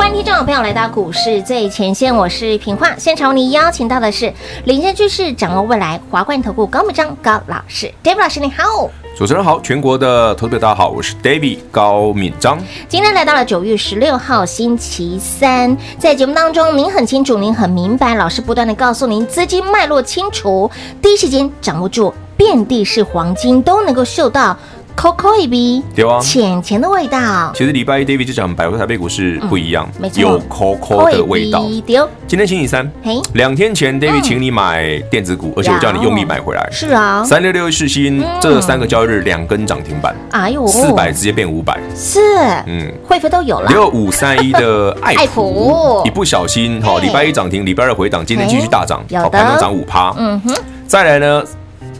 [0.00, 2.88] 欢迎听众朋友来到股市最前线，我是平化。
[2.96, 4.32] 现场为您邀请到的是
[4.64, 8.88] 领先趋势、掌握未来华冠投顾高敏章高老师，David 老师你好。
[9.14, 12.58] 主持人好，全国的投资者大家好，我是 David 高敏章。
[12.88, 20.70] 今天来到了九月十六号星期三，在节目当中，您很清楚，您很明白，老师不断的告诉您资金脉络清楚，
[21.02, 24.56] 第一时间掌握住，遍地是黄金，都能够嗅到。
[24.96, 27.50] Coco 一笔，对啊，浅浅的味道。
[27.54, 31.64] 其实礼拜一 David 就讲，百货台北股市不一样，嗯、没错，有 Coco 的味道。
[31.86, 36.68] 丢，今天星期三，嘿，两天前 David 请你买电子股，嗯、而且我叫你用力买回来。
[36.70, 42.20] 是啊，三六六世新，嗯、这三个交易日两根涨停板，哎呦，四百直接变五百，是，
[42.66, 43.68] 嗯，会费都有了。
[43.70, 50.14] 六五三一的 爱普，一不小心哈，礼拜一涨停，礼拜二回档，今天继续大涨，好，盘中涨五趴。
[50.18, 50.54] 嗯哼，
[50.86, 51.42] 再来呢，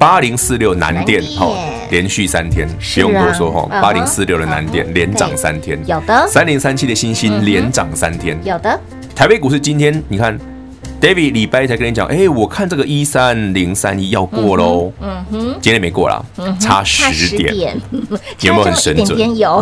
[0.01, 1.55] 八零四六南电，好。
[1.91, 3.69] 连续三天，不用多说哈。
[3.83, 6.27] 八零四六的南电连涨三天，有的。
[6.27, 8.81] 三零三七的星星连涨三天，有的。
[9.15, 10.39] 台北股市今天你看
[11.01, 14.93] ，David 礼拜才跟你讲，哎，我看这个一三零三一要过喽。
[15.01, 16.25] 嗯哼，今天没过了，
[16.61, 17.77] 差十点。
[18.43, 19.37] 有没有很神准？
[19.37, 19.61] 有，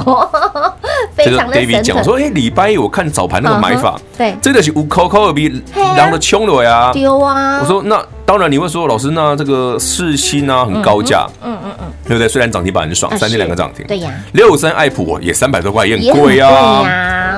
[1.14, 1.56] 非常的。
[1.56, 5.48] David 讲说，哎，礼拜一我看早盘那个买法，对，这个是五扣扣的比
[5.96, 6.90] 狼的穷了呀。
[6.92, 7.60] 丢啊！
[7.60, 11.26] 我说那当然你会说，老师那这个四星啊很高价。
[11.42, 11.86] 嗯嗯嗯。
[12.04, 12.26] 对不对？
[12.26, 13.84] 虽然涨停板很爽，三天两个涨停。
[13.86, 16.82] 对呀，六五三爱普也三百多块，也很贵啊。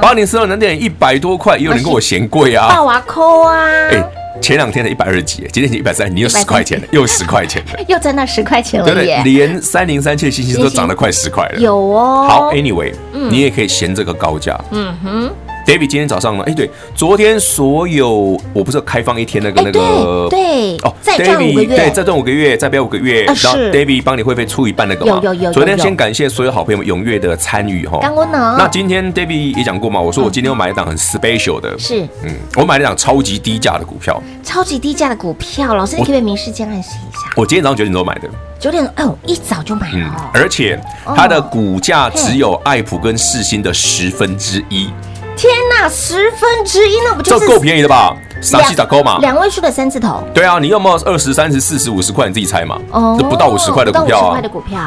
[0.01, 2.69] 八零四二南电一百多块，也有人跟我嫌贵啊。
[2.69, 3.59] 大瓦扣啊！
[3.91, 4.03] 哎，
[4.41, 8.87] 前两天的一百二十几，今天一百三，你又十块钱了， 又十块钱了，又在那十块钱了。
[8.87, 11.61] 对对，连三零三七的星星都涨了快十块了。
[11.61, 12.27] 有哦。
[12.29, 14.59] 好，Anyway，你也可以嫌这个高价。
[14.71, 15.31] 嗯哼。
[15.67, 16.45] David 今天早上呢？
[16.47, 25.21] 哎，对，昨天所有我不是开放一天那个那个对哦，再赚五个月，对，再赚五个月，再标五个月，然后 David 帮你会费出一半那个嘛。
[25.23, 25.53] 有有有。
[25.53, 27.99] 昨天先感谢所有好朋友们踊跃的参与哈。
[28.03, 28.57] 刚我呢？
[28.59, 34.21] 那今天 David 也讲过嘛，我说我今天我买一档很 special 的，是嗯，我买了一档超级低价的股票。
[34.43, 37.33] 超级低价的股票，老师你可不可以明示间暗示一下？
[37.37, 38.29] 我今天早上九点多买的。
[38.59, 40.79] 九点哦，一早就买了，而且
[41.17, 44.91] 它的股价只有爱普跟世星的十分之一。
[45.41, 48.15] 天呐，十分之一，那不就是这够便宜的吧？
[48.43, 49.17] 三七咋够嘛？
[49.23, 50.23] 两位数的三字头。
[50.35, 52.79] 对啊，你要么二十、三十、四十、五十块，你自己猜嘛。
[52.91, 54.25] 哦，这不到五十块的股票啊。
[54.25, 54.79] 五十块的股票。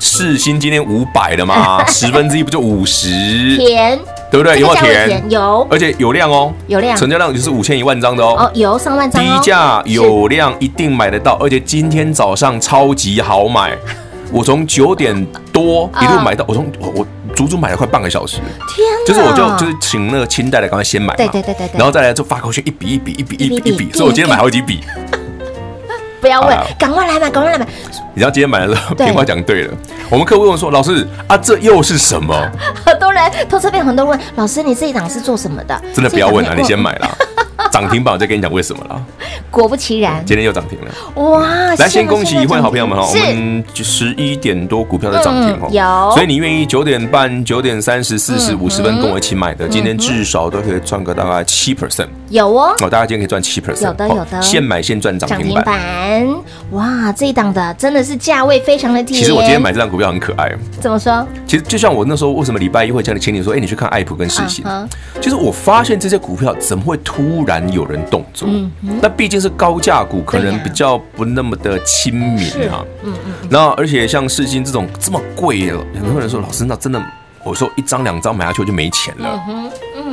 [0.00, 1.82] 世新今天五百了嘛？
[1.86, 3.56] 十分之一不就五十？
[3.56, 3.96] 甜，
[4.28, 4.58] 对不对？
[4.58, 5.30] 有没有甜？
[5.30, 8.34] 有，而且有量哦，有量，成交量就是五千一万张的哦。
[8.36, 9.22] 哦，有上万张。
[9.22, 13.78] 低价有量，一定买得到，而且今天早上超级好买，
[14.32, 17.06] 我从九点多一路买到，我从我。
[17.36, 18.38] 足足买了快半个小时，
[18.74, 18.86] 天！
[19.06, 24.80] 就是我就就是请那个清代的赶快先买嘛，对对对对，然后再来就发过去一笔一笔一笔一笔一笔，所以我今天买好几笔。
[26.18, 27.66] 不要问，赶快来买，赶快来买。
[28.14, 29.74] 你知道今天买的时候， 平花讲对了。
[30.08, 32.34] 我们客户问说：“老师啊，这又是什么？”
[32.84, 37.18] 很多人投资边很多人问老师：“你这一档是做什么的？”真的不要问啊，你先买了。
[37.72, 39.02] 涨停板，我再跟你讲为什么了。
[39.50, 41.22] 果不其然，今天又涨停了。
[41.22, 41.74] 哇！
[41.76, 45.68] 来，先恭喜一位好朋友们哈，我们十一点多股票的涨停哈。
[45.70, 46.14] 有。
[46.14, 52.08] 所以你愿意九点半、九点三十、四十、五十分跟我一起买的，今天至少都可以赚个大概七 percent。
[52.28, 52.74] 有哦。
[52.82, 53.84] 哦，大家今天可以赚七 percent。
[53.84, 54.42] 有的，有的。
[54.42, 56.26] 现买现赚涨停板。
[56.72, 59.14] 哇，这一档的真的是价位非常的低。
[59.14, 60.52] 其实我今天买这档股票很可爱。
[60.80, 61.26] 怎么说？
[61.46, 64.64] 其实就像我那时候为什么礼拜一会叫你请你说，哎，你去看爱普跟世芯。
[65.20, 67.66] 就是我发现这些股票怎么会突然。
[67.72, 68.70] 有人动作，嗯，
[69.02, 72.38] 那毕竟是高价股，可能比较不那么的亲民
[72.70, 77.02] 哈，嗯嗯，那而且像世金这种这么贵的，很多人说老师，那真的，
[77.44, 79.42] 我说一张两张买下去就没钱了。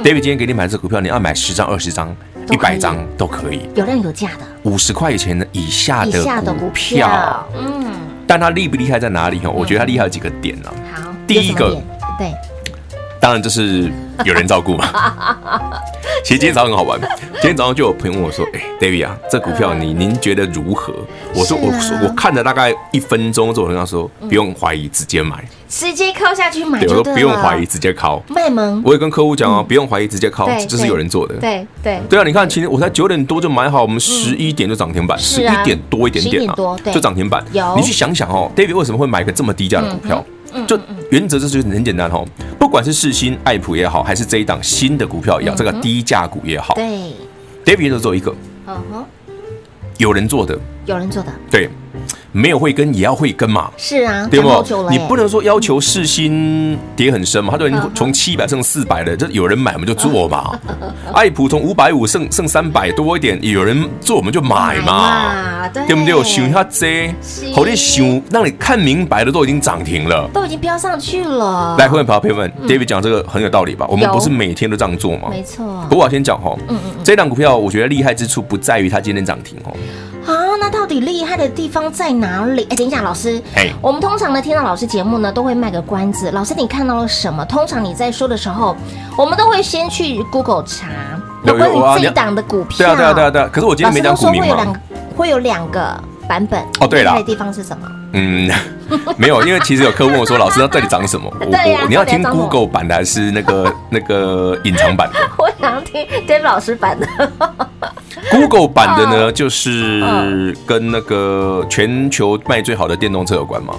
[0.04, 2.14] David 今天给你买这股票，你要买十张、二十张、
[2.52, 7.86] 一百张都可以，有量有价的，五十块钱的以下的股票，嗯，
[8.28, 9.50] 但它厉不厉害在哪里哈？
[9.50, 10.70] 我觉得它厉害有几个点呢。
[10.94, 11.80] 好，第一个，
[12.18, 12.34] 对。
[13.24, 13.90] 当然就是
[14.26, 14.86] 有人照顾嘛。
[16.26, 17.00] 其实今天早上很好玩，
[17.36, 20.94] 今天早上就有朋友问我说：“哎，David 啊，这股票你您觉得如何？”
[21.34, 28.22] 我说：“我说我看了大概一分钟之后，我跟他说不用怀疑，直接买，直接敲下去买。”对，我说不用怀疑，直接敲。
[28.28, 28.82] 卖萌。
[28.86, 31.36] 我也跟客户讲哦，不用怀疑，直接敲，这是有人做的。
[31.36, 32.24] 对对对啊！
[32.26, 36.56] 你看，其实我才九点多就买好，我们十一点就涨停板，十一点多一点点啊，
[36.92, 37.42] 就涨停板。
[37.54, 40.24] 有，你去想想哦，David 为什么会买一个这么低价的股票？
[40.68, 40.80] 就
[41.12, 42.26] 原则就是很简单哦，
[42.60, 47.14] 不管是世新、爱普也好，还是这一档新的股票也好，这个低价股也好，对
[47.66, 48.36] ，David 一个，
[49.98, 51.70] 有人做的，有人做的，对，
[52.32, 53.70] 没有慧根也要慧根嘛？
[53.78, 54.90] 是啊，对不？
[54.90, 57.52] 你不能说要求世芯跌很深嘛？
[57.52, 60.60] 他说你从七百剩四百了，这有人买我们就做嘛。
[61.14, 66.24] 爱普从五百五剩剩三百多一点，有人做我们就买嘛，对不对？
[66.24, 67.14] 想一下这，
[67.54, 71.76] 好你想让你看明白的都已经涨停了，都已经飙上去了。
[71.78, 73.86] 来，会员朋友们，David 讲这个很有道理吧？
[73.90, 75.28] 我们不是每天都这样做吗？
[75.30, 75.86] 没错。
[75.90, 79.74] 不过我先讲哈，嗯嗯，这档股票我觉得厉害之处不在于它今天涨停哦。
[80.26, 82.66] 啊，那到底厉害的地方在哪里？
[82.70, 86.32] 哎，等一下，老师，哎，我们通常呢听到老师节目呢都会卖个关子。
[86.32, 87.44] 老师，你看到了什么？
[87.46, 88.76] 通常你在说的时候，
[89.18, 90.88] 我们都会先去 Google 查
[91.44, 92.78] 有关于这一档的股票。
[92.78, 93.50] 对啊，对啊，对啊，对啊。
[93.52, 94.56] 可是我今天没讲股名嘛。
[94.56, 94.80] 会有两个，
[95.16, 96.62] 会有两个版本。
[96.80, 97.88] 哦，对了，厉害的地方是什么？
[98.14, 98.50] 嗯，
[99.18, 105.20] 没有，因为其实有客户问我说：“老师，那到底涨什么？” 我我你要听 Google 版的还是那个那个隐藏版的？
[105.38, 107.08] 我想听 David 老师版的。
[108.34, 113.76] Google 版的呢，就是跟那个全球卖最好的电动车有关嘛。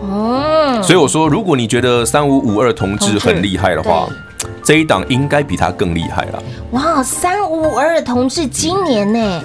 [0.00, 4.08] 哦，所以我说，如果你觉得三五五二同志很厉害的话，
[4.64, 6.42] 这一档应该比他更厉害了。
[6.72, 9.42] 哇，三五五二同志今年呢，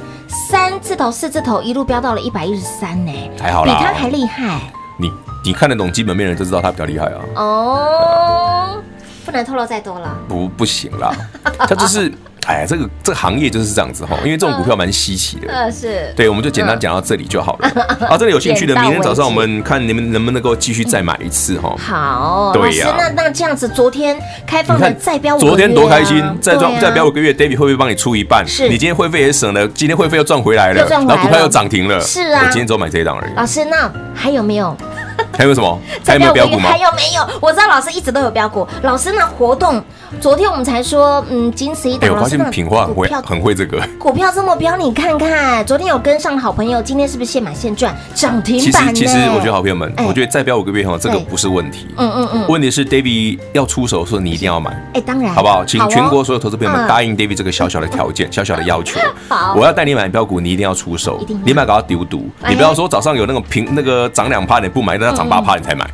[0.49, 4.61] 三字头、四字头一路飙到了一百一十三呢，还好啦，比他还厉害。
[4.97, 5.11] 你
[5.43, 7.19] 你看得懂基本面的人就知道他比较厉害啊。
[7.35, 8.81] 哦，
[9.25, 10.17] 不能透露再多了。
[10.27, 11.13] 不，不行啦，
[11.59, 12.11] 他就是。
[12.47, 15.51] 哎呀，这个这个行业就是这样子哈，因为这种股票蛮稀奇的。
[15.51, 16.13] 呃，是。
[16.15, 17.67] 对，我们就简单讲到这里就好了。
[18.07, 21.75] 啊，这里有兴趣的，明天早上我们看你们能不能够继续再买一次哈。
[21.77, 22.95] 好，对呀。
[22.97, 28.47] 那那这样子，昨天开放的再标五，昨天多开心，再赚再标五个月，David 会不会帮你出一半？
[28.47, 28.69] 是。
[28.69, 31.99] 你今天会费也省了，今天会费又赚回来了，然后股票又涨停了。
[31.99, 32.43] 是啊。
[32.45, 33.33] 我今天只有买这一档而已。
[33.35, 34.73] 老师，那还有没有？
[35.37, 35.79] 还有什么？
[36.05, 36.69] 还有没有标股吗？
[36.69, 37.27] 还有没有？
[37.41, 38.67] 我知道老师一直都有标股。
[38.83, 39.81] 老师，那活动
[40.19, 42.09] 昨天我们才说，嗯，仅此一档。
[42.13, 43.79] 我发现品化很会，很会这个。
[43.99, 48.93] 股票这么标，你看看，昨天有跟上的好朋友，今天是不是现买现赚涨停板？
[48.95, 51.87] 其实，其实我觉得好朋友们，我觉得再标五个月哈，这个不是问题。
[51.97, 52.45] 嗯嗯嗯。
[52.47, 54.71] 问题是 David 要出手的时候，你一定要买。
[54.93, 55.33] 哎，当然。
[55.33, 55.63] 好不好？
[55.65, 58.99] 请全国所有投资朋友们答应 David 这个小小的条件， 小小的要求。
[59.29, 59.53] 好。
[59.55, 61.19] 我要带你买标股，你一定要出手。
[61.43, 65.89] 你买给他丢赌，你不要说早上有那个平那个涨两趴你不买，等它涨八趴你才买。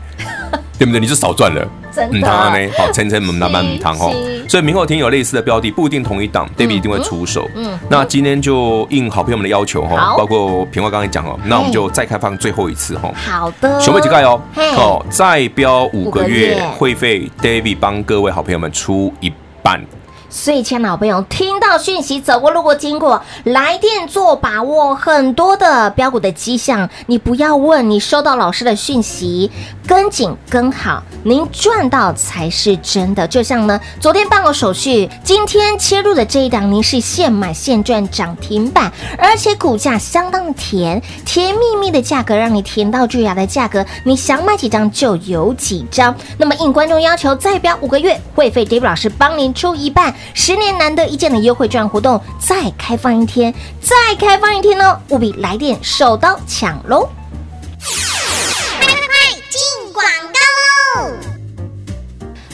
[0.76, 1.00] 对不对？
[1.00, 2.28] 你就少赚了，真的。
[2.78, 4.12] 好，层层慢慢慢汤哦。
[4.50, 7.48] 所以明后天有类似的标的，不一定同一档，David 一定会出手。
[7.56, 13.10] 嗯，那今天就应好朋友们的要求哈，包括平花刚才讲哦，那我们就再开放最后一次哈。
[13.16, 14.42] 好的，熊妹几盖哦，
[14.76, 19.32] 好，再标五个月会费，David 帮各位好朋友们出一
[19.62, 19.80] 半。
[20.34, 29.52] 所以，亲爱的好朋友，听到讯息，走过路过经过，来电做把握，很多的标股的迹象，你不要问，你收到老师的讯息，
[29.86, 33.28] 跟紧跟好，您赚到才是真的。
[33.28, 46.16] 就像呢，昨天办过手续，今天切入的这一档，您是现买现赚涨停板，而且股价相当的甜，甜蜜蜜的价格，让你甜到蛀牙的价格，你想买几张就有几张。
[46.40, 50.12] 那么应观众要求，再标五个月会费，David 老师帮您出一半。
[50.34, 54.98] 十年难得一见的优惠券活动，再开放一天，再开放一天哦！
[55.10, 57.10] 务必来电手刀抢喽！
[58.80, 59.14] 快快快
[59.50, 60.04] 进广
[60.34, 60.40] 告
[61.02, 61.12] 喽！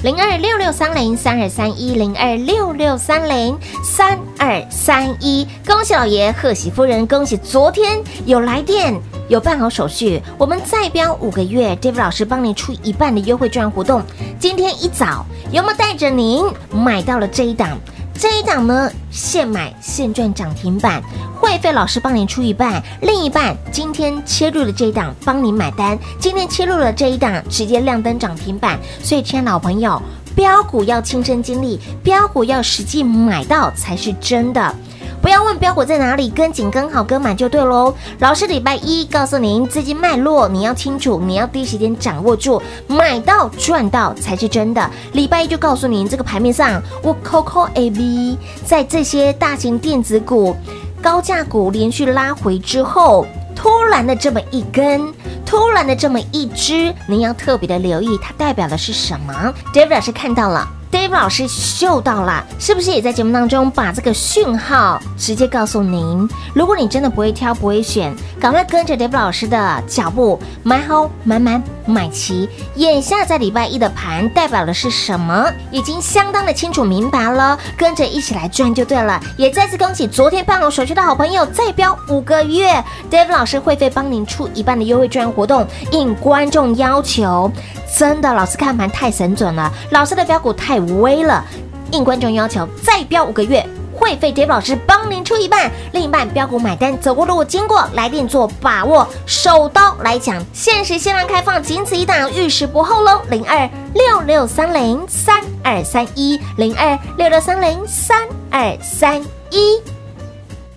[0.04, 8.98] 零二六六三零三二三一零二六六三零三二三一，恭喜老爷，贺喜夫人，恭喜昨天有来电，
[9.30, 14.02] 有办好手续，我们再标五个月，David 老师帮你出一半的优惠券活动。
[14.40, 17.78] 今天一早有没有带着您买到了这一档？
[18.16, 21.00] 这一档呢，现买现赚涨停板，
[21.40, 25.98] 会费老师帮您出一半，另一半今天切入了这一档，帮您买单。
[26.20, 28.80] 今天切入了这一档，直接亮灯涨停板。
[29.04, 30.02] 所以，亲爱老朋友，
[30.36, 34.76] 标股要亲身经历，标股要实际买到才是真的。
[35.22, 37.94] 不要问标股在哪里，跟紧跟好跟满就对喽。
[38.20, 44.90] 老师礼拜一告诉您资金脉络，你要清楚，你要第一时间掌握住，买到赚到才是真的。
[45.14, 50.56] 礼拜一就告诉您这个盘面上，我 Coco A B 在这些大型电子股、
[51.02, 55.14] 高价股连续拉回之后，突然的这么一根，
[55.46, 60.68] 突然的这么一支，您要特别的留意，它代表的是什么？David 老师看到了。
[60.92, 66.28] Dave 老师嗅到了，是不是也在节目当中把这个讯号直接告诉您？
[66.54, 72.50] 如果你真的不会挑、不会选，赶快跟着 Dave 老师的脚步买好、买满、买齐。
[72.76, 75.52] 眼下在礼拜一的盘代表的是什么？
[75.70, 79.22] 已经相当的清楚明白了，跟着一起来赚就对了。
[79.38, 87.52] 也再次恭喜昨天办好手续的好朋友，再标五个月 Dave 老师会费帮您出一半的优惠券活动，应观众要求。
[87.98, 91.46] 真的，老师看盘太神准了，老师的标股太威了，
[91.92, 103.22] 应观众要求再标五个月，会费 David 老师帮您出一半，另一半标股买单走过路经过，来电做把握，手刀来抢，限时限量开放，仅此一档，遇事不候喽！
[103.30, 109.22] 零二六六三零三二三一零二六六三零三二三
[109.52, 109.82] 一。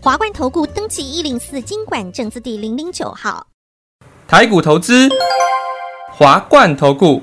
[0.01, 3.47] 华冠投顾登记一零四金管证字第零零九号。
[4.27, 5.09] 台股投资，
[6.11, 7.23] 华冠投顾。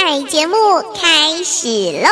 [0.00, 0.54] 嗨节目
[0.94, 1.68] 开始
[2.00, 2.08] 喽。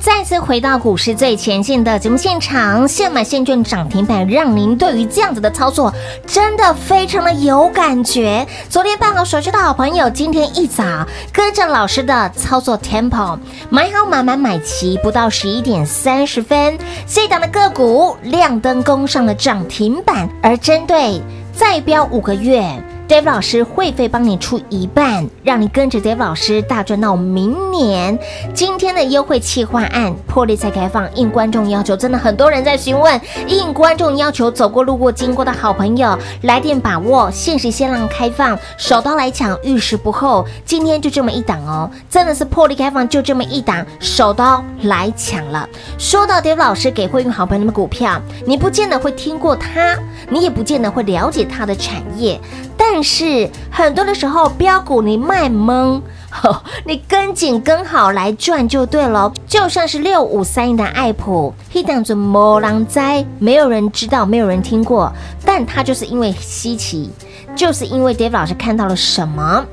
[0.00, 5.92] 再次回到股市最前线的节目现场，现买现券涨停板，让您对于这样子的操作
[6.26, 8.46] 真的非常的有感觉。
[8.68, 10.84] 昨天办好手续的好朋友，今天一早
[11.32, 13.38] 跟着老师的操作 tempo，
[13.70, 21.20] 买好买满买齐，不到十一点三十分，这档的个股亮灯攻上了涨停板，而针对
[21.52, 22.62] 再标五个月。
[23.08, 28.18] Dave 老师会费帮你出一半，让你跟着 Dave 老师大赚到明年。
[28.52, 40.46] 今天的优惠企划案破例再开放，应观众要求，真的很多人在询问，应观众要求，走过路过经过的好朋友来电把握，限时限量开放，手刀来抢，遇事不候。
[40.66, 45.66] 今天就这么一档哦，真的是破例开放，就这么一档，手刀来抢了。
[45.96, 49.98] 说到 Dave 老师给会员好朋友们股票，你不见得会听过他，
[50.28, 52.38] 你也不见得会了解他的产业。
[52.80, 56.02] 但但是很多的时候，标股你卖懵，
[56.84, 59.32] 你跟紧跟好来赚就对了。
[59.46, 62.98] 就像是六五三一的爱普，一档子没人知，
[63.38, 65.12] 没有人知道，没有人听过，
[65.44, 67.08] 但它就是因为稀奇，
[67.54, 69.64] 就是因为 Dave 老师看到了什么，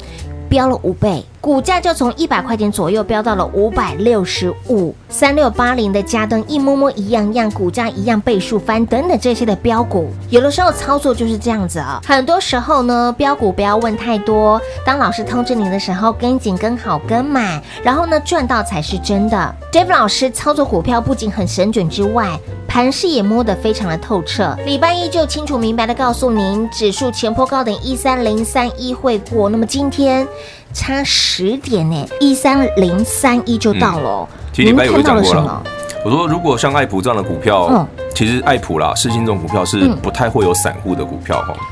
[0.48, 1.26] 标了五倍。
[1.46, 12.02] 股价就从一百块钱左右飙到了五百六十五，三六八零的加登一摸摸一样样，股价一样倍数翻等等这些的标股，有的时候操作就是这样子啊。
[12.04, 19.56] 很多时候呢，标股不要问太多，当老师通知你的时候，跟紧跟好跟满，然后呢赚到才是真的。
[19.72, 22.28] Dave 老师操作股票不仅很神准之外，
[22.68, 24.58] 盘势也摸得非常的透彻。
[24.66, 30.28] 礼拜一就清楚明白的告诉您，指数前坡高点一三零三一会过，那么今天。
[30.76, 34.28] 差十点呢，一三零三一就到了。
[34.52, 35.64] 其实礼拜有讲过了，
[36.04, 41.54] 我说如果像爱普这样的股票，嗯、其实爱普啦、世新这种股票是不太会有散户的股票哈。
[41.58, 41.64] 嗯、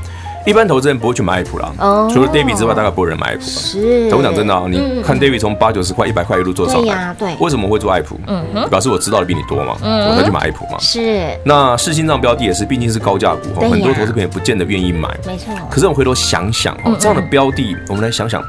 [0.46, 3.42] 一般投资人不会去买爱普啦，哦、除了 David 之外，大概不会有人买爱普。
[3.42, 7.36] 是，我讲真的啊，你看 David 从八九十块、一百块一路做上来，对呀，对。
[7.40, 8.18] 为什么会做爱普？
[8.26, 10.78] 嗯哼，表示我知道的比你多嘛，嗯、我才去买爱普嘛。
[10.80, 11.38] 是。
[11.44, 15.08] 那世新这样标的也是，毕竟是高价股哈，很多投资朋友不见得愿意买。
[15.26, 15.54] 没错。
[15.70, 18.42] 可是我回头想想哦，这样的标的，我们来想想。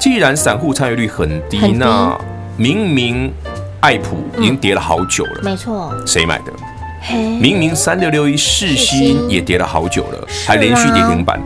[0.00, 2.18] 既然散户参与率很低，很低，那
[2.56, 3.30] 明明
[3.80, 6.52] 爱普已经跌了好久了，没错，谁买的？
[7.38, 11.38] 明明三六六一世新也跌了好久了，还连续跌停板。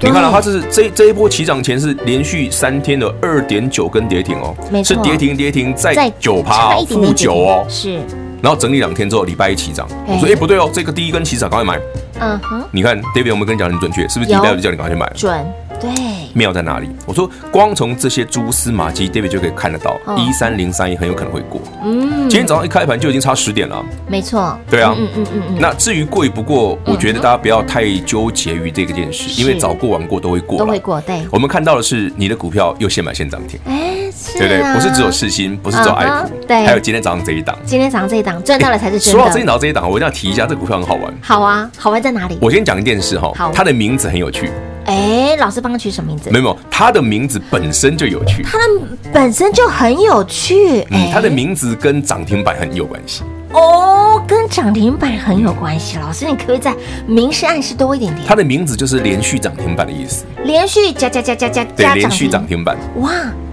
[0.00, 7.98] 你看到它这是这这一波起涨前是连续三天的二点九根跌停哦，是跌停跌停再九趴负九哦，是。
[8.42, 11.80] 然后整理两天之后，礼拜一起涨，我说哎不对哦，这个第一根起涨赶快买。
[12.20, 14.30] 嗯哼，你看 David 我们跟你讲很准确，是不是？
[14.30, 15.10] 礼拜一就叫你赶快去买。
[15.14, 15.46] 准。
[15.80, 15.90] 对，
[16.34, 16.88] 妙在哪里？
[17.06, 21.60] 我说，光从这些蛛丝马迹，David 就可以看得到，一三零三一很有可能会过。
[21.84, 23.84] 嗯，今天早上一开盘就已经差十点了。
[24.08, 24.58] 没错。
[24.70, 24.94] 对啊。
[24.98, 25.56] 嗯嗯嗯嗯。
[25.60, 30.58] 那至于过与不过，我觉得大家不要太纠结于这个件事，因为早过晚过都会过。
[30.58, 31.00] 都会过。
[31.02, 31.26] 对。
[31.30, 33.58] 我们看到的是你的股票又现买现涨停。
[33.66, 34.38] 哎，是。
[34.38, 34.74] 对不对？
[34.74, 37.56] 不是只有世芯，不是只有爱普，对，还有今天早上这一档。
[37.64, 39.18] 今天早上这一档赚到了才是真的。
[39.18, 41.14] 说到今天早上这一档，我一定要提一下，这股票很好玩。
[41.22, 42.38] 好啊，好玩在哪里？
[42.40, 44.50] 我先讲一件事哈，它的名字很有趣。
[44.86, 46.30] 哎，老师帮他取什么名字？
[46.30, 48.42] 没有，他的名字本身就有趣。
[48.42, 48.64] 他的
[49.12, 50.86] 本身就很有趣。
[50.90, 53.22] 嗯，他的名字跟涨停板很有关系。
[53.52, 55.98] 哦，跟涨停板很有关系。
[55.98, 56.74] 老师，你可不可以再
[57.06, 58.26] 明示暗示多一点点？
[58.26, 60.24] 他的名字就是连续涨停板的意思。
[60.44, 62.76] 连续加加加加加对，连续涨停板。
[62.96, 63.10] 哇，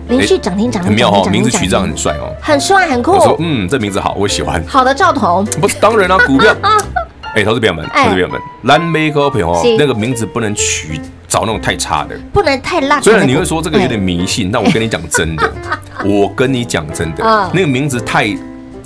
[0.10, 3.14] 连续涨停涨停很妙哦，名字取这样很帅哦，很帅很酷。
[3.14, 4.64] 我说，嗯，这名字好，我喜欢。
[4.68, 5.44] 好的，赵彤。
[5.60, 6.56] 不是，当然啦，股票。
[7.36, 11.02] 哎，投资朋友们，投资朋友们，蓝莓股票哦，那个名字不能取。
[11.34, 13.02] 找那种太差的，不能太烂。
[13.02, 15.52] 虽然你会说这个有点迷信，但我跟你讲真的，
[16.06, 18.28] 我跟你讲真的，那个名字太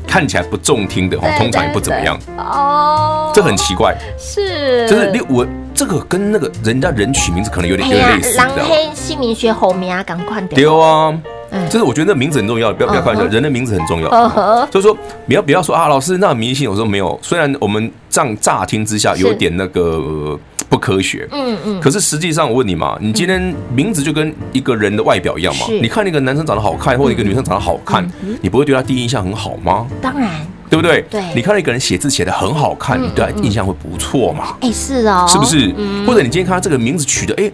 [0.08, 2.18] 看起来不中听的，通常也不怎么样。
[2.38, 8.38] 哦，这很奇怪，是，就是你我这个跟那个人家人取名字可能有点有点类似。
[8.38, 10.56] 狼黑姓名学后面啊，赶快点。
[10.56, 11.14] 对啊，
[11.70, 14.68] 就是我觉得那名字很重要，不要不要开玩笑，人的名字很重要。
[14.72, 16.70] 就是说，不要不要说啊，老师那迷信？
[16.70, 20.40] 我说没有，虽然我们这样乍听之下有点那个。
[20.70, 25.66] 不科学，嗯嗯，可是实际上我问你嘛，你今天名字就跟一个人的外表一样嘛？
[25.82, 28.06] 你看那个男生长得好看，或者一个女生长得好看，
[28.42, 29.88] 你不会对他第一印象很好吗？
[30.02, 30.30] 当然，
[30.70, 31.02] 对不对？
[31.10, 34.58] 对，你看那个人写字写的很好看，你对他印象会不错嘛？
[34.60, 35.74] 哎，是哦，是不是？
[36.06, 37.50] 或者你今天看他这个名字取得，哎，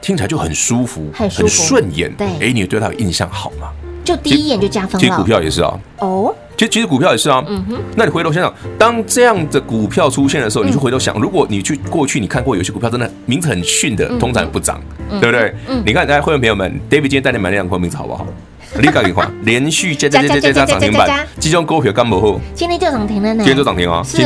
[0.00, 3.68] 听起来就很舒服，很顺眼，对，哎，你对他有印象好吗？
[4.02, 4.98] 就第一眼就加分了。
[4.98, 5.78] 其实股票也是啊。
[5.98, 6.34] 哦。
[6.56, 7.42] 其实，其实股票也是啊。
[7.46, 7.78] 嗯哼。
[7.96, 14.80] 那你回头想想，当这样的股票出现的时候，你就回头想，如果你去过去你看过有些股票真的名字很逊的，通常不涨，
[15.20, 15.54] 对不对？
[15.68, 15.82] 嗯。
[15.86, 18.26] 你看，大家会员朋友们，David 今天带你买那两块名字好不好？
[18.80, 22.40] 立刻给你换，连续加加加加加涨停板，这种股票干不好？
[22.54, 23.44] 今天就涨停了呢。
[23.44, 24.02] 今天就涨停啊！
[24.04, 24.22] 是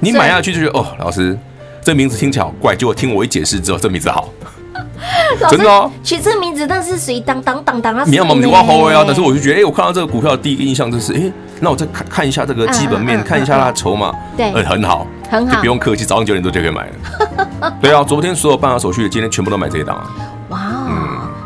[0.00, 1.36] 你买下去就觉得哦，老师，
[1.82, 4.28] 这名字听起来好怪，结果听我一解释之后，这名字好。
[5.48, 17.72] 真的啊，取这个名字，但是属于当当当当啊，你要么你挖好啊，但是我就觉得，哎，我看到这个股票的第一个印象就是，哎，那我再看看一下这个基本面，看一下它的筹码，对，很好，很好，就不用客气，早上九点多就可以买了。
[17.80, 20.10] 对啊，昨天所有办好手续的，今天全部都买这一档啊。
[20.50, 20.58] 哇，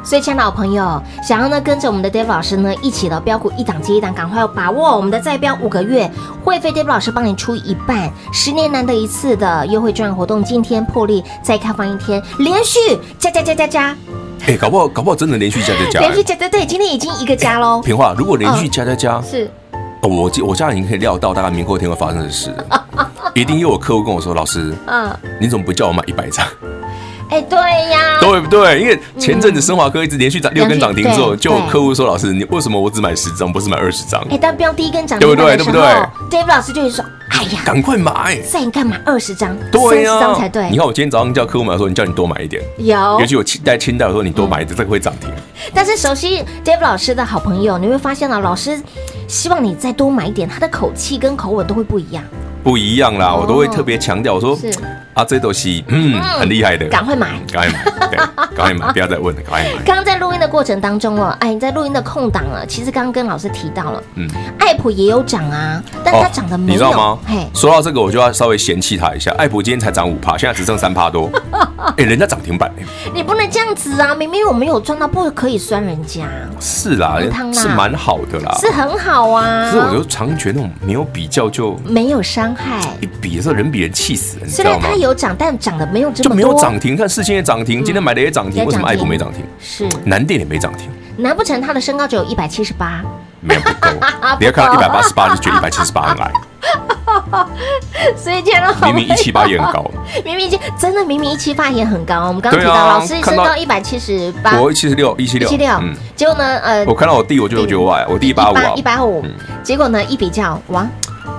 [0.09, 6.11] 所以，亲爱的好朋友，想要呢跟着我们的 David 老师呢一起的标股一档接一档，赶快要把握我们的再标五个月
[6.43, 12.79] 会费，David 老师帮你出一半，十年难得一次的优惠券活动，今天破例再开放一天，连续
[13.19, 13.97] 加加加加加。
[14.47, 17.83] 哎，搞不好，搞不好真的连续加加加，连续加对对，今天已经一个加喽。
[17.83, 19.51] 平话，如果连续加加加，是，
[20.01, 22.51] 我我家已经可以料到大概明后天会发生的事，
[23.35, 26.47] 一定又有我客户跟我说，老师，嗯，你怎么不叫我买一百张？
[27.31, 28.81] 哎，对呀，对不对？
[28.81, 34.21] 因为前阵子升华科一直连续涨六根涨停之后，就有客户说，老师，你为什么我只买十张，不是买二十张？
[34.31, 35.57] 哎，但标第一根涨停，对不对？
[35.57, 35.83] 对不对
[36.31, 37.05] ？David 老师就会说。
[37.31, 38.41] 哎呀，赶快买！
[38.51, 38.97] 再干嘛？
[39.05, 40.69] 二十张，对呀，才对。
[40.71, 42.61] 你看我今天早上叫客户买的时候，你叫你多买一点。
[42.79, 45.31] 有，尤其我带清代的时候，你多买一点，这个会涨停。
[45.73, 48.81] 但是熟悉 David 老师的好朋友，你会发现啊，老师
[49.29, 52.25] 希望你再多买一点，他的口气跟口吻都会不一样。
[52.65, 54.59] 不一样啦，我都会特别强调，我说
[55.19, 58.17] 啊，这都是嗯很厉害的，赶快买，赶快买，对，
[58.57, 59.83] 赶快买，不要再问了，赶快买。
[59.85, 67.19] 刚刚在录音的过程当中哦，哎，你在录音的空档啊，其实刚刚跟老师提到了，嗯，爱普也有涨啊，但它涨的没有，你知道吗？
[67.27, 71.29] 嘿，说到这个，我就要稍微嫌弃他一下，爱普今天才涨五趴，现在只剩三趴多，
[71.99, 72.71] 哎，人家涨停板，
[73.13, 76.27] 你不能这样子啊，明明我没有赚到，不可以酸人家。
[76.61, 77.19] 是啦，
[77.53, 79.69] 是蛮好的啦，是很好啊。
[79.69, 84.89] 可是我就常觉得那种没有比较就没有伤害，一比的时候人比人气死，你知道吗？
[85.09, 86.97] 有涨，但涨的没有这么多，就没有涨停。
[86.97, 89.43] 看世芯也涨停，今天买的也涨停，为什么爱普没涨停？
[89.61, 93.03] 是南电也没涨停，难不成它的身高只有一百七十八？
[93.41, 93.89] 没有不够，
[94.41, 96.31] 你要看到一百八十八就觉得一百七十八很矮。
[98.17, 99.89] 所以见了明明一七八也很高，
[100.25, 102.27] 明明就真的明明一七八也很高。
[102.27, 105.73] 我们刚刚提到老师身高一百七十八，我一七十六，一七六，一七六。
[105.81, 106.45] 嗯，结果呢？
[106.59, 109.25] 呃，我看到我弟，我就觉得我矮，我弟一八五，一八五。
[109.63, 110.03] 结果呢？
[110.05, 110.87] 一比较，哇！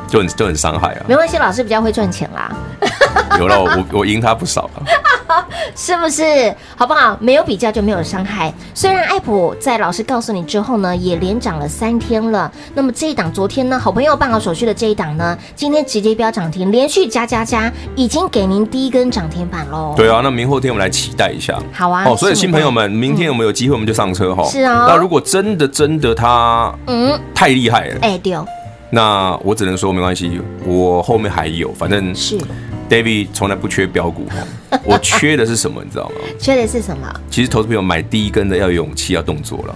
[0.10, 1.06] 就很就很伤害啊！
[1.08, 2.52] 没关系，老师比较会赚钱啦。
[3.40, 4.84] 有了，我我赢他不少了，
[5.76, 6.54] 是不是？
[6.76, 7.18] 好不好？
[7.22, 8.54] 没有比较就没有伤害。
[8.74, 12.52] 虽然爱普在老师告诉你之后呢，也连涨了三天了。
[12.74, 19.94] 那么这一档昨天呢，好朋友办好手续的这一档呢，今天直接飙涨停，连续加加加，已经给您第一根涨停板喽。
[19.96, 21.58] 对啊，那明后天我们来期待一下。
[21.72, 22.04] 好啊。
[22.06, 24.44] 哦，所以新朋友们，明天有没有机会，我们就上车哈。
[24.46, 24.86] 是啊。
[24.90, 28.34] 那如果真的真的他嗯太厉害了，哎对。
[28.92, 32.38] 那我只能说没关系，我后面还有，反正是
[32.90, 34.26] David 从来不缺标股，
[34.84, 36.16] 我缺的是什么，你知道吗？
[36.40, 37.22] 缺的是什么？
[37.30, 39.76] 其实投资朋友买第一根的要有勇气，要动作了。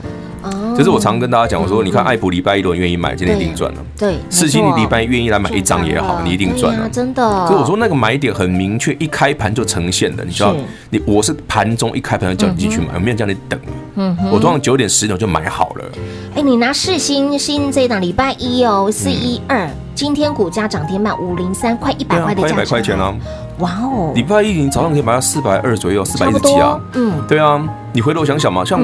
[0.74, 3.78] 哦，就是我常跟大家讲，我说你看爱普礼拜一如果愿意买，今天一定赚了。
[3.98, 7.48] 对，世新你礼拜一愿意来买一张也好，你一定赚了，真的。
[7.48, 10.56] 所以我说那个买点很明确，一开盘就呈现的，你知道，
[10.90, 13.60] 你我是盘中一开盘就叫你进去买，我没有叫你等。
[13.96, 15.86] 嗯，我通常九点十点就买好了。
[16.36, 23.14] 哎，你拿世新新这一档礼拜一哦，四一二，今天股价涨停板五零三，快一百块的价一百块钱啊！
[23.60, 26.80] 哇哦，礼拜一你早上可以买到四百二左右，四百一十几啊。
[26.94, 28.82] 嗯，对啊，你回头想想嘛，像。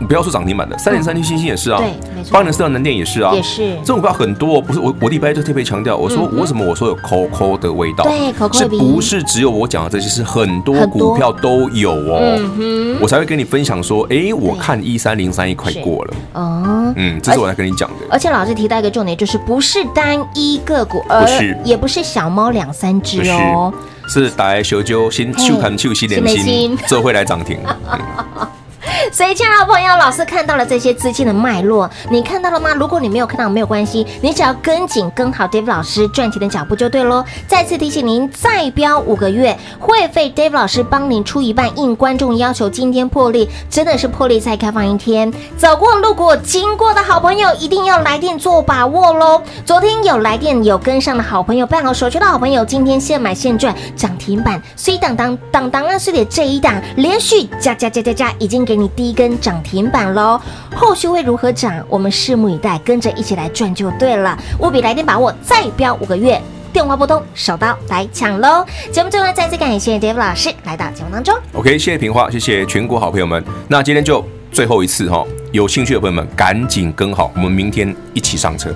[0.00, 3.76] 你不要说涨停板的，三点三七星星也是啊，对，没错，八零四的南电也是啊，也是。
[3.80, 18.06] 这种股票很多，不是我我礼拜一就特别强调，我说为什么我说有 COCO 的味道，对，抠抠是不是只有我讲的这些，是很多股票都有哦，我才会跟你分享说，哎，我看一三零三一快过了，哦，嗯，这是我来跟你讲的。
[18.10, 23.72] 而且老师提到一个重点，就是不是单一个股，不是，也不是小猫两三只哦，
[24.08, 24.28] 是。
[24.30, 27.58] 大爱小揪新秀看秀新连心，这会来涨停。
[29.12, 32.74] 所以，亲爱的朋友，老师看到了这些资金的脉络，你看到了吗？
[32.74, 37.24] 如果你没有看到，没有关系，你只要跟紧跟好 Dave 老师赚钱的脚步就对喽。
[37.46, 49.42] 再次提醒您，再标五个月会费，Dave 老师帮您出一半，应观众要求，今天破例，真的是破例再开放一天，走过路过经过的好朋友一定要来电做把握喽。
[49.64, 59.04] 昨天有来电有跟上的好朋友，办好手续的好朋友，今天现买现赚涨停板，所以当当当当啊，是的这一档连续加加加加加，已经给你第。
[59.04, 60.40] 一根涨停板喽，
[60.74, 61.84] 后续会如何涨？
[61.90, 64.36] 我们拭目以待，跟着一起来赚就对了。
[64.60, 66.40] 务必来电把握，再飙五个月，
[66.72, 68.64] 电话拨通，手刀来抢喽！
[68.90, 71.34] 节目最后再次感谢 David 老师来到节目当中。
[71.52, 73.44] OK，谢谢平花，谢谢全国好朋友们。
[73.68, 78.74] 那今天就最后一次哈，有兴趣的朋友们赶紧跟好，我们明天一起上车。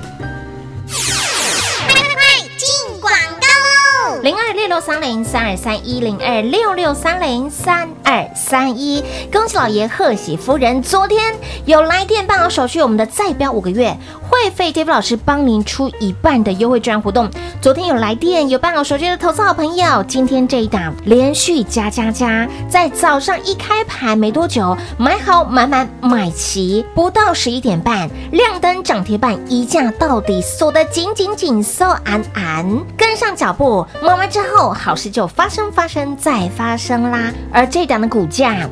[4.69, 9.03] 六三零三二三一零二六六三零三二三一，
[9.33, 13.97] 恭喜老爷贺喜夫人，昨天有来电办好手续，我们的再标五个月
[14.29, 17.29] 会费杰夫老师帮您出一半的优惠券活动。
[17.61, 37.33] 昨天有来电有办好手续的投资好朋友，今天这一档连续加加加，在早上一开盘没多久，买好买满买齐，不到十一点半亮灯涨停板，一价到底锁得紧紧紧，收安安，跟上脚步，买完之后好事就发生发生再发生啦。
[37.51, 38.69] 而这档的股价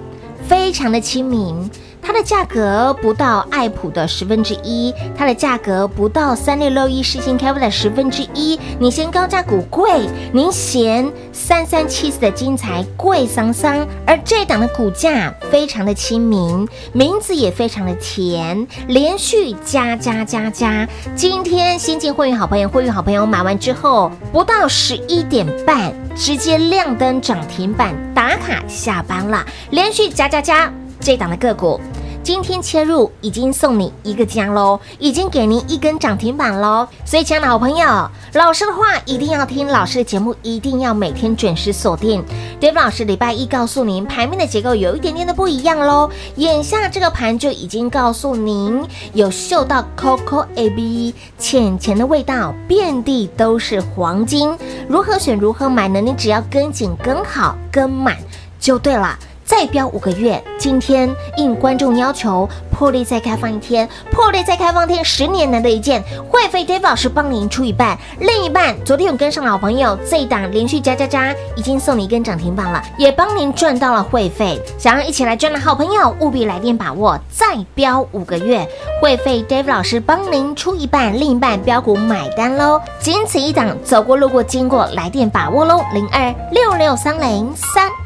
[0.46, 1.68] 非常的亲民。
[2.06, 8.56] 它的价格不到爱普的十分之一，它的价格不到三六六一世芯开发的十分之一。
[8.78, 20.88] 你嫌高价股贵，您嫌三三七四的金材贵桑桑，而这档的股价非常的亲民，名字也非常的甜，连续加加加加。
[21.16, 30.72] 今天新进会员好朋友，会员好朋友买完之后，不到十一点半，直接亮灯涨停板，打卡下班了，连续加加加。
[31.06, 31.80] 这档的个股，
[32.24, 36.88] 今天切入已经送你一个奖喽，已经给您一根涨停板喽。
[37.04, 42.24] 所以，亲爱的好朋友，老师的话一定要听，老师的节目一定要每天准时锁定。
[42.60, 46.10] David 老师礼拜一告诉您，盘面的结构有一点点的不一样喽。
[46.34, 54.58] 眼下这个盘就已经告诉您，有嗅到 Coco A B 浅浅的味道，遍地都是黄金。
[54.88, 56.00] 如何选，如何买呢？
[56.00, 58.16] 你只要跟紧、跟好、跟满
[58.58, 59.16] 就对了。
[59.46, 78.68] 再飙五个月，今天应观众要求，破例再开放一天，破例再开放天，十年难得一见，会费 Dave 老师帮您出一半，另一半昨天有跟上老朋友，这一档连续加加加，已经送你一根涨停板了，也帮您赚到了会费，想要一起来赚的好朋友，务必来电把握，再飙五个月，
[79.00, 88.05] 会费 Dave 老师帮您出一半，另一半标股买单喽，仅此一档，走过路过经过，来电把握喽，零二六六三零三。